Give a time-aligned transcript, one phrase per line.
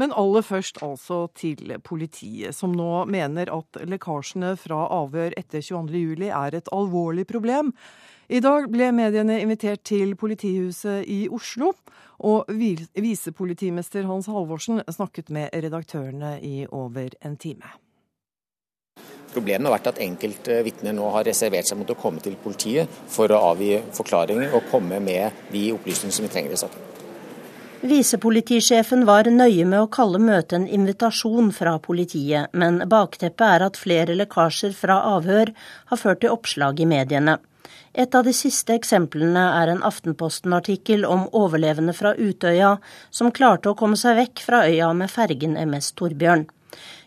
[0.00, 6.26] Men aller først altså til politiet, som nå mener at lekkasjene fra avhør etter 22.07
[6.30, 7.72] er et alvorlig problem.
[8.28, 11.74] I dag ble mediene invitert til politihuset i Oslo,
[12.24, 17.74] og visepolitimester Hans Halvorsen snakket med redaktørene i over en time.
[19.34, 22.90] Problemet har vært at enkelte vitner nå har reservert seg mot å komme til politiet
[23.10, 27.03] for å avgi forklaringer og komme med de opplysningene som vi trenger i saken.
[27.84, 33.76] Visepolitisjefen var nøye med å kalle møtet en invitasjon fra politiet, men bakteppet er at
[33.76, 35.52] flere lekkasjer fra avhør
[35.90, 37.34] har ført til oppslag i mediene.
[37.92, 42.78] Et av de siste eksemplene er en Aftenposten-artikkel om overlevende fra Utøya
[43.12, 46.48] som klarte å komme seg vekk fra øya med fergen MS Torbjørn.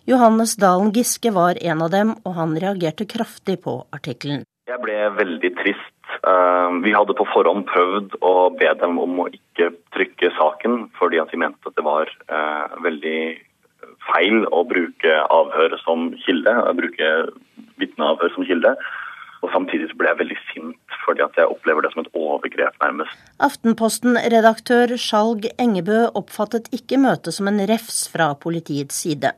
[0.05, 4.45] Johannes Dalen Giske var en av dem, og han reagerte kraftig på artikkelen.
[4.69, 5.96] Jeg ble veldig trist
[6.83, 11.33] vi hadde på forhånd prøvd å be dem om å ikke trykke saken, fordi at
[11.33, 13.19] vi mente at det var eh, veldig
[14.07, 17.11] feil å bruke avhør som kilde, å bruke
[17.81, 18.75] vitneavhør som kilde.
[19.45, 23.19] Og Samtidig ble jeg veldig sint, fordi at jeg opplever det som et overgrep, nærmest.
[23.45, 29.35] Aftenposten-redaktør Skjalg Engebø oppfattet ikke møtet som en refs fra politiets side.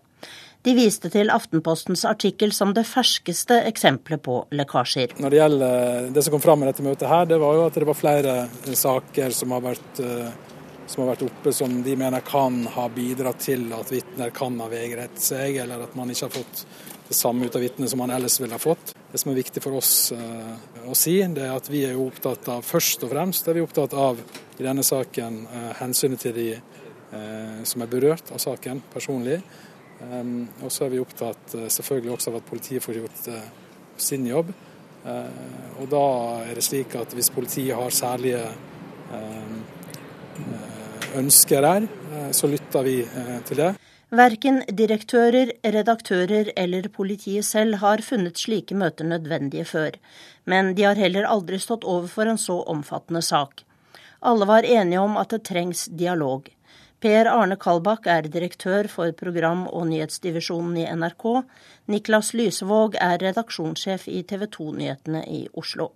[0.59, 5.13] De viste til Aftenpostens artikkel som det ferskeste eksempelet på lekkasjer.
[5.23, 7.77] Når det gjelder det som kom fram i dette møtet her, det var jo at
[7.79, 8.33] det var flere
[8.75, 10.33] saker som har vært, eh,
[10.83, 14.67] som har vært oppe som de mener kan ha bidratt til at vitner kan ha
[14.67, 16.65] vegret seg, eller at man ikke har fått
[17.07, 18.91] det samme ut av vitnet som man ellers ville ha fått.
[19.13, 20.51] Det som er viktig for oss uh,
[20.85, 23.63] å si, det er at vi er jo opptatt av først og fremst er vi
[23.63, 24.19] opptatt av
[24.59, 26.51] i denne saken uh, hensynet til de
[27.65, 29.39] som er berørt av saken personlig.
[29.99, 33.41] Um, og så er vi opptatt uh, selvfølgelig også av at politiet får gjort uh,
[33.99, 34.53] sin jobb.
[35.03, 36.03] Uh, og da
[36.45, 38.41] er det slik at hvis politiet har særlige
[39.15, 39.61] ehm,
[41.19, 41.85] ønsker der,
[42.35, 42.97] så lytter vi
[43.47, 43.69] til det.
[44.11, 49.95] Verken direktører, redaktører eller politiet selv har funnet slike møter nødvendige før,
[50.45, 53.63] men de har heller aldri stått overfor en så omfattende sak.
[54.19, 56.49] Alle var enige om at det trengs dialog.
[56.99, 61.45] Per Arne Kalbakk er direktør for program- og nyhetsdivisjonen i NRK.
[61.87, 65.93] Niklas Lysevåg er redaksjonssjef i TV 2-nyhetene i Oslo.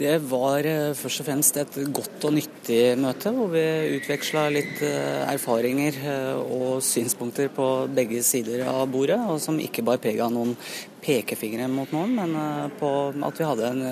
[0.00, 3.64] Det var eh, først og fremst et godt og nyttig møte, hvor vi
[3.98, 9.84] utveksla litt eh, erfaringer eh, og synspunkter på begge sider av bordet, og som ikke
[9.84, 10.54] bar preg av noen
[11.02, 12.92] pekefingre mot noen, men på
[13.28, 13.82] at vi hadde en,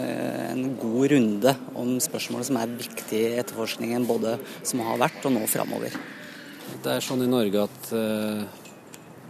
[0.55, 5.35] en god runde om spørsmål som er viktige i etterforskningen, både som har vært og
[5.35, 5.99] nå framover.
[6.69, 8.43] Det er sånn i Norge at eh,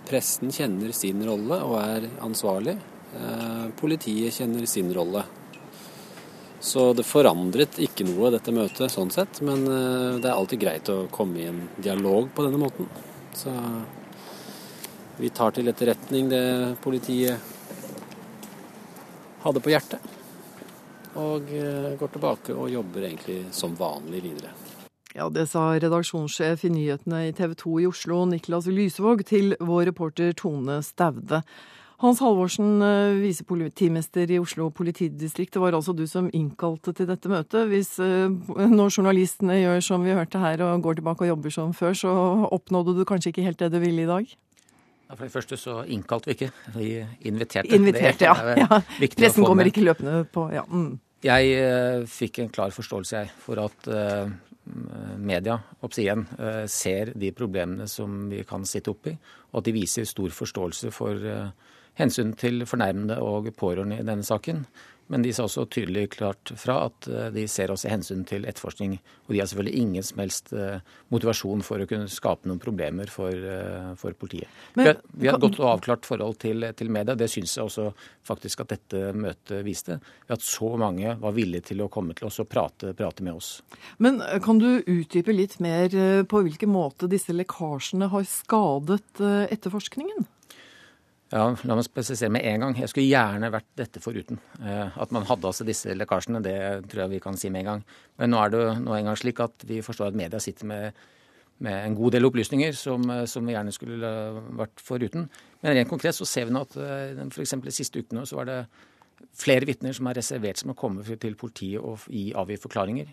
[0.08, 2.74] pressen kjenner sin rolle og er ansvarlig.
[3.16, 5.22] Eh, politiet kjenner sin rolle.
[6.58, 9.40] Så det forandret ikke noe, dette møtet, sånn sett.
[9.46, 12.90] Men eh, det er alltid greit å komme i en dialog på denne måten.
[13.38, 13.54] Så
[15.18, 16.44] vi tar til etterretning det
[16.82, 17.38] politiet
[19.44, 20.14] hadde på hjertet.
[21.18, 21.50] Og
[21.98, 24.67] går tilbake og jobber egentlig som vanlig videre.
[25.18, 29.88] Ja, Det sa redaksjonssjef i nyhetene i TV 2 i Oslo, Niklas Lysvåg, til vår
[29.90, 31.40] reporter Tone Staude.
[31.98, 35.56] Hans Halvorsen, eh, visepolitimester i Oslo politidistrikt.
[35.56, 37.66] Det var altså du som innkalte til dette møtet.
[37.66, 41.74] Hvis eh, når journalistene gjør som vi hørte her og går tilbake og jobber som
[41.74, 42.14] før, så
[42.54, 44.24] oppnådde du kanskje ikke helt det du ville i dag?
[45.08, 47.74] Ja, for det første så innkalte vi ikke, vi inviterte.
[47.74, 48.54] Inviterte, ja.
[48.54, 48.82] ja.
[49.18, 50.62] Pressen kommer ikke løpende på, ja.
[50.62, 51.00] Mm.
[51.26, 53.88] Jeg uh, fikk en klar forståelse jeg, for at
[55.18, 55.58] media
[55.98, 59.14] igjen, eh, ser de problemene som vi kan sitte oppi,
[59.52, 61.50] og at de viser stor forståelse for eh,
[61.98, 64.64] hensyn til fornærmede og pårørende i denne saken.
[65.08, 68.98] Men de sa også tydelig klart fra at eh, de ser også hensyn til etterforskning.
[69.26, 73.08] Og de har selvfølgelig ingen som helst eh, motivasjon for å kunne skape noen problemer
[73.12, 74.52] for, eh, for politiet.
[74.76, 77.16] Men, vi, har, vi har et godt og avklart forhold til, til media.
[77.16, 77.88] Det syns jeg også
[78.28, 79.96] faktisk at dette møtet viste.
[80.28, 83.54] At så mange var villige til å komme til oss og prate, prate med oss.
[83.96, 85.88] Men kan du utdype litt mer
[86.28, 90.28] på hvilken måte disse lekkasjene har skadet etterforskningen?
[91.28, 92.78] Ja, La meg spesifisere med en gang.
[92.80, 94.38] Jeg skulle gjerne vært dette foruten.
[94.62, 96.56] Eh, at man hadde altså disse lekkasjene, det
[96.88, 97.82] tror jeg vi kan si med en gang.
[98.16, 101.02] Men nå er det nå en gang slik at vi forstår at media sitter med,
[101.64, 104.12] med en god del opplysninger som, eh, som, vi gjerne skulle
[104.56, 105.28] vært foruten.
[105.60, 107.58] Men rent konkret så ser vi nå at eh, f.eks.
[107.66, 108.58] de siste ukene så var det
[109.36, 113.12] flere vitner som har reservert med å komme til politiet og gi avgi forklaringer.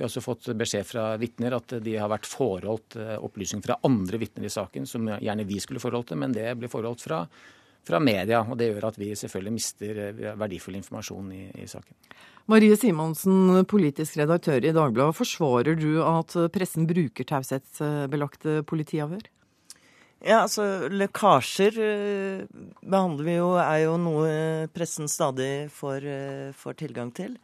[0.00, 3.74] Vi har også fått beskjed fra vitner at de har vært forholdt eh, opplysninger fra
[3.84, 7.18] andre vitner i saken, som gjerne vi skulle forholdt det, men det ble forholdt fra,
[7.84, 8.40] fra, media.
[8.40, 12.16] og Det gjør at vi selvfølgelig mister eh, verdifull informasjon i, i saken.
[12.48, 15.20] Marie Simonsen, politisk redaktør i Dagbladet.
[15.20, 19.28] Forsvarer du at pressen bruker taushetsbelagte politiavhør?
[20.24, 24.32] Ja, altså Lekkasjer uh, behandler vi jo, er jo noe
[24.72, 26.08] pressen stadig får,
[26.56, 27.36] får, tilgang til.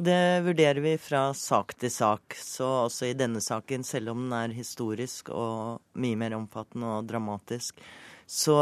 [0.00, 2.36] Det vurderer vi fra sak til sak.
[2.40, 7.10] Så også i denne saken, selv om den er historisk og mye mer omfattende og
[7.10, 7.82] dramatisk,
[8.26, 8.56] så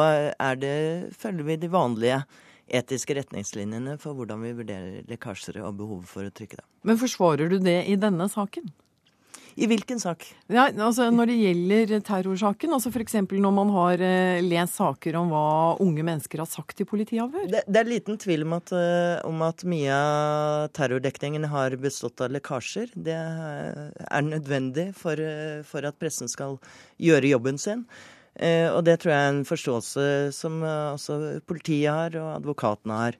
[0.58, 2.22] det, følger vi de vanlige
[2.66, 6.66] etiske retningslinjene for hvordan vi vurderer lekkasjer og behovet for å trykke dem.
[6.86, 8.70] Men forsvarer du det i denne saken?
[9.58, 10.26] I hvilken sak?
[10.50, 13.16] Ja, altså Når det gjelder terrorsaken, altså f.eks.
[13.30, 15.46] når man har eh, lest saker om hva
[15.82, 17.48] unge mennesker har sagt i politiavhør?
[17.50, 22.22] Det, det, er liten tvil om at, uh, om at mye av terrordekningen har bestått
[22.22, 22.94] av lekkasjer.
[22.94, 25.20] Det er nødvendig for,
[25.66, 26.58] for at pressen skal
[27.00, 27.84] gjøre jobben sin.
[28.40, 30.02] Og det tror jeg er en forståelse
[30.32, 31.16] som også
[31.50, 33.18] politiet har, og advokatene har,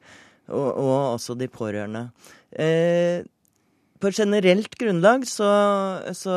[0.48, 2.06] og, og også de pårørende.
[2.50, 3.26] Eh,
[4.00, 5.50] på generelt grunnlag så,
[6.16, 6.36] så,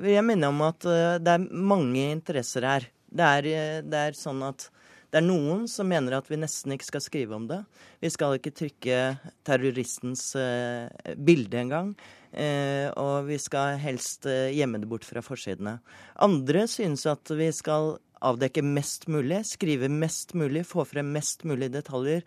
[0.00, 2.88] vil jeg minne om at eh, det er mange interesser her.
[3.06, 4.68] Det er, eh, det er, sånn at
[5.10, 7.60] det er noen som mener at vi nesten ikke skal skrive om det.
[8.02, 9.00] Vi skal ikke trykke
[9.46, 11.94] terroristens eh, bilde engang.
[12.36, 15.78] Eh, og vi skal helst eh, gjemme det bort fra forsidene.
[16.22, 17.96] Andre synes at vi skal
[18.26, 22.24] avdekke mest mulig, skrive mest mulig, få frem mest mulig detaljer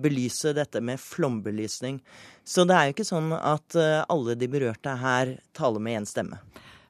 [0.00, 2.00] belyse dette med flombelysning.
[2.46, 6.06] Så det er jo ikke sånn at eh, alle de berørte her taler med én
[6.06, 6.38] stemme.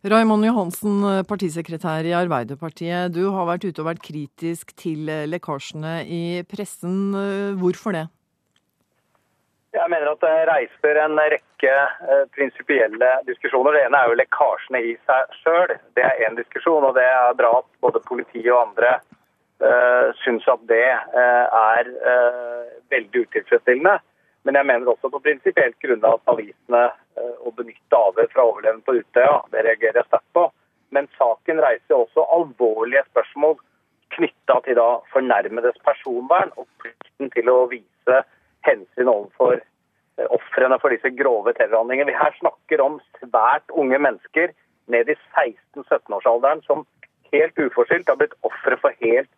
[0.06, 3.14] Raymond Johansen, partisekretær i Arbeiderpartiet.
[3.16, 6.20] Du har vært ute og vært kritisk til eh, lekkasjene i
[6.50, 7.16] pressen.
[7.62, 8.04] Hvorfor det?
[9.76, 11.72] Jeg mener at det reiser en rekke
[12.36, 13.76] prinsipielle diskusjoner.
[13.76, 15.74] Det ene er jo lekkasjene i seg sjøl.
[15.96, 18.98] Det er én diskusjon, og det er bra at både politiet og andre
[19.64, 23.96] uh, syns at det uh, er uh, veldig utilfredsstillende.
[24.46, 26.82] Men jeg mener også på prinsipielt grunnlag at avisene
[27.42, 30.44] å benytte avhør fra overlevende på Utøya, det reagerer jeg sterkt på.
[30.94, 33.56] Men saken reiser også alvorlige spørsmål
[34.14, 38.20] knytta til da fornærmedes personvern og plikten til å vise
[38.68, 39.58] hensyn overfor
[40.32, 42.12] ofrene for disse grove terrorhandlingene.
[42.12, 44.54] Vi her snakker om svært unge mennesker
[44.92, 46.86] ned i 16-17-årsalderen som
[47.32, 49.30] helt uforskyldt har blitt ofre for helt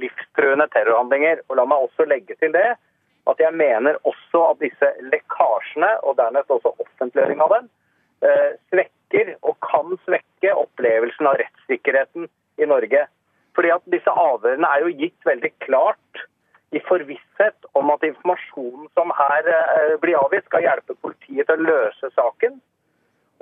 [0.00, 1.42] livstruende terrorhandlinger.
[1.48, 2.72] Og La meg også legge til det
[3.30, 7.68] at jeg mener også at disse lekkasjene, og dernest også offentliggjøring av dem,
[8.26, 12.28] eh, svekker og kan svekke opplevelsen av rettssikkerheten
[12.58, 13.06] i Norge.
[13.54, 16.26] Fordi at disse avhørene er jo gitt veldig klart
[16.72, 21.68] i forvisshet om at informasjonen som her eh, blir avgitt, skal hjelpe politiet til å
[21.68, 22.58] løse saken.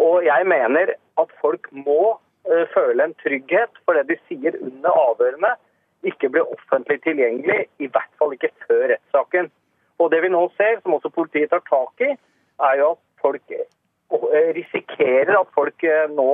[0.03, 2.19] Og jeg mener at folk må
[2.51, 5.55] eh, føle en trygghet for det de sier under avhørene,
[6.07, 9.51] ikke ble offentlig tilgjengelig, i hvert fall ikke før rettssaken.
[10.01, 12.15] Og Det vi nå ser, som også politiet tar tak i,
[12.61, 16.31] er jo at folk eh, risikerer at folk eh, nå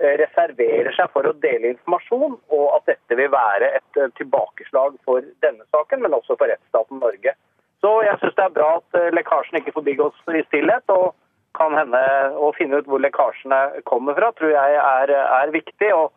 [0.00, 5.24] eh, reserverer seg for å dele informasjon, og at dette vil være et tilbakeslag for
[5.44, 7.34] denne saken, men også for rettsstaten Norge.
[7.82, 10.84] Så jeg syns det er bra at lekkasjen ikke forbigås i stillhet.
[10.92, 11.14] og
[11.56, 12.00] kan hende
[12.38, 15.90] Å finne ut hvor lekkasjene kommer fra, tror jeg er, er viktig.
[15.94, 16.12] og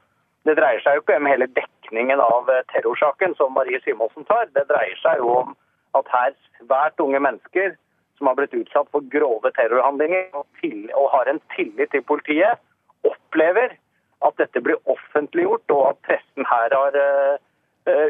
[0.45, 4.25] Det dreier seg jo ikke om hele dekningen dekningen av eh, terrorsaken som Marie Simonsen
[4.25, 4.49] tar.
[4.53, 5.55] Det dreier seg jo om
[5.95, 7.75] at her svært unge mennesker
[8.17, 12.59] som har blitt utsatt for grove terrorhandlinger og, til, og har en tillit til politiet,
[13.03, 13.77] opplever
[14.25, 17.37] at dette blir offentliggjort, og at pressen her har uh,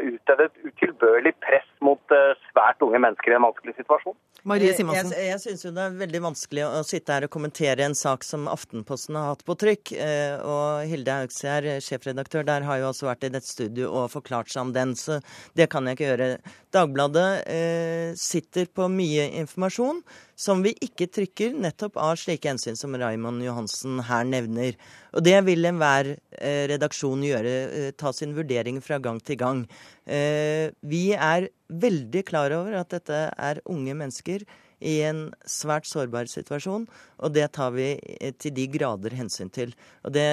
[0.02, 4.16] utøvet utilbørlig press mot uh, svært unge mennesker i en vanskelig situasjon.
[4.46, 5.10] Marie Simonsen.
[5.10, 8.22] Jeg, jeg syns jo det er veldig vanskelig å sitte her og kommentere en sak
[8.26, 9.92] som Aftenposten har hatt på trykk.
[9.98, 14.52] Eh, og Hilde Haugsgjerd, sjefredaktør der, har jo også vært i dette studio og forklart
[14.52, 15.18] seg om den, så
[15.58, 16.30] det kan jeg ikke gjøre.
[16.76, 20.04] Dagbladet eh, sitter på mye informasjon
[20.36, 24.76] som vi ikke trykker, nettopp av slike hensyn som Raymond Johansen her nevner.
[25.16, 29.64] Og det vil enhver eh, redaksjon gjøre, eh, ta sin vurdering fra gang til gang.
[30.06, 34.46] Eh, vi er veldig klar over at dette er unge mennesker
[34.84, 36.84] i en svært sårbar situasjon,
[37.24, 37.94] og det tar vi
[38.40, 39.72] til de grader hensyn til.
[40.04, 40.26] Og det,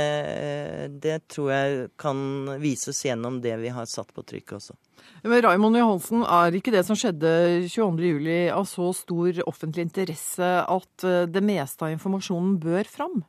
[1.03, 2.17] det tror jeg kan
[2.61, 4.75] vises gjennom det vi har satt på trykk også.
[5.23, 7.31] Men Raimond Johansen, er ikke det som skjedde
[7.71, 13.23] 22.07 av så stor offentlig interesse at eh, det meste av informasjonen bør fram?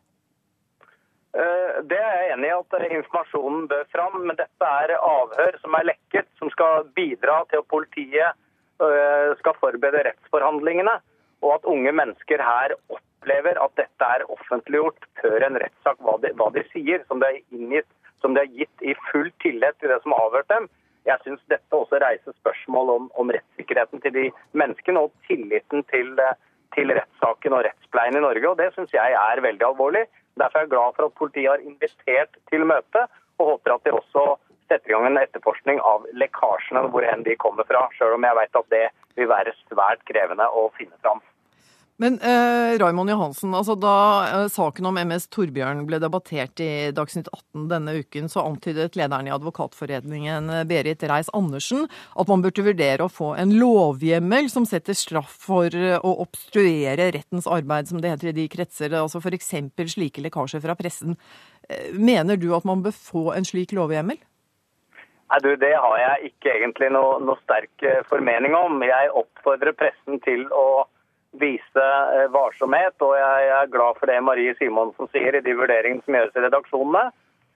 [1.34, 5.74] Eh, det er jeg enig i at informasjonen bør fram, men dette er avhør som
[5.74, 8.38] er lekket, som skal bidra til at politiet
[8.84, 10.94] eh, skal forberede rettsforhandlingene,
[11.42, 16.48] og at unge mennesker her opplever at dette er offentliggjort før en rettssak, hva hva
[16.54, 17.90] de sier, som de, inngitt,
[18.22, 20.70] som de, er gitt i full tillit til det som har avhørt dem.
[21.04, 26.14] Jeg syns dette også reiser spørsmål om, om, rettssikkerheten til de menneskene og tilliten til,
[26.78, 28.46] til rettssaken og rettspleien i Norge.
[28.48, 30.06] og Det syns jeg er veldig alvorlig.
[30.40, 33.06] Derfor er jeg glad for at politiet har invitert til møte,
[33.38, 34.24] og håper at de også
[34.68, 37.86] setter i gang en etterforskning av lekkasjene, hvor enn de kommer fra.
[37.98, 38.84] Selv om jeg vet at det
[39.18, 41.22] vil være svært krevende å finne fram.
[41.96, 43.96] Men eh, Raymond Johansen, altså da
[44.26, 49.28] eh, saken om MS Torbjørn ble debattert i Dagsnytt 18 denne uken, så antydet lederen
[49.28, 54.98] i Advokatforeningen eh, Berit Reiss-Andersen at man burde vurdere å få en lovhjemmel som setter
[54.98, 59.52] straff for eh, å obstruere rettens arbeid, som det heter i de kretser, altså f.eks.
[59.94, 61.14] slike lekkasjer fra pressen.
[61.68, 64.18] Eh, mener du at man bør få en slik lovhjemmel?
[65.30, 68.82] Nei, du, Det har jeg ikke egentlig noe, noe sterk formening om.
[68.82, 70.66] Jeg oppfordrer pressen til å
[71.40, 72.96] vise eh, varsomhet.
[73.04, 76.44] Og jeg er glad for det Marie Simonsen sier i de vurderingene som gjøres i
[76.46, 77.04] redaksjonene.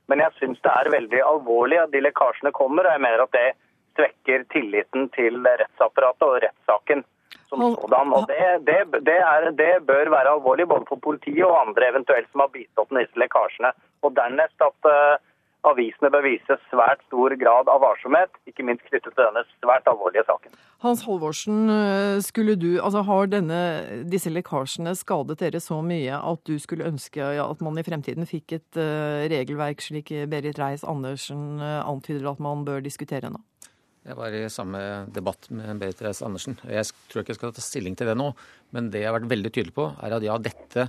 [0.08, 3.34] Men jeg syns det er veldig alvorlig at de lekkasjene kommer, og jeg mener at
[3.36, 3.48] det
[3.98, 7.04] svekker tilliten til rettsapparatet og rettssaken
[7.48, 8.12] som sådan.
[8.16, 12.28] Og det, det, det, er, det, bør være alvorlig både for politiet og andre eventuelt
[12.32, 13.72] som har bistått med disse lekkasjene.
[14.04, 15.20] Og dernest at uh,
[15.66, 20.24] avisene bør vise svært stor grad av varsomhet, ikke minst knyttet til denne svært alvorlige
[20.28, 20.54] saken.
[20.84, 23.60] Hans Halvorsen, eh, skulle du, altså har denne,
[24.06, 28.28] disse lekkasjene skadet dere så mye at du skulle ønske ja, at man i fremtiden
[28.28, 33.42] fikk et uh, regelverk slik Berit Reiss-Andersen uh, antyder at man bør diskutere nå?
[34.08, 34.80] Jeg var i samme
[35.12, 36.56] debatt med Berit Reiss-Andersen.
[36.70, 38.30] Jeg tror ikke jeg skal ta stilling til det nå,
[38.72, 40.86] men det jeg har vært veldig tydelig på, er at ja, dette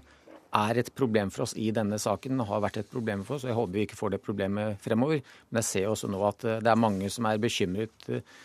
[0.56, 3.46] er et problem for oss i denne saken, og har vært et problem for oss.
[3.46, 5.22] og Jeg håper vi ikke får det problemet fremover.
[5.50, 8.38] Men jeg ser også nå at eh, det er mange som er bekymret eh,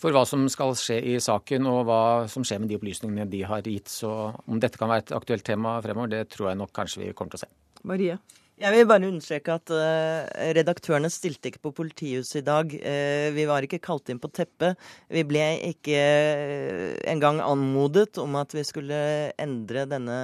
[0.00, 3.44] for hva som skal skje i saken, og hva som skjer med de opplysningene de
[3.46, 3.92] har gitt.
[3.92, 4.10] Så
[4.46, 7.36] om dette kan være et aktuelt tema fremover, det tror jeg nok kanskje vi kommer
[7.36, 7.52] til å se.
[7.86, 8.18] Marie?
[8.54, 12.70] Jeg vil bare understreke at uh, redaktørene stilte ikke på politihuset i dag.
[12.70, 14.78] Uh, vi var ikke kalt inn på teppet.
[15.10, 15.42] Vi ble
[15.72, 19.00] ikke uh, engang anmodet om at vi skulle
[19.42, 20.18] endre denne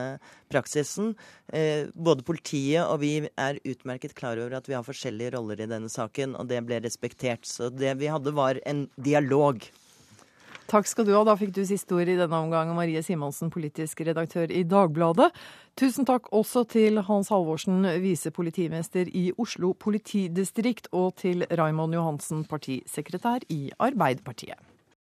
[0.51, 1.15] praksisen.
[1.95, 5.91] både politiet og vi er utmerket klar over at vi har forskjellige roller i denne
[5.91, 7.47] saken, og det ble respektert.
[7.47, 9.63] Så det vi hadde, var en dialog.
[10.71, 11.25] Takk skal du ha.
[11.27, 15.33] Da fikk du siste ord i denne omgang, Marie Simonsen, politisk redaktør i Dagbladet.
[15.81, 23.49] Tusen takk også til Hans Halvorsen, visepolitimester i Oslo politidistrikt, og til Raimond Johansen, partisekretær
[23.51, 24.70] i Arbeiderpartiet.